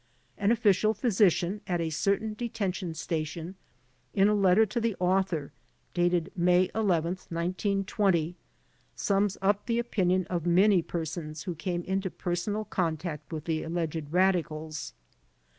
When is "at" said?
1.67-1.79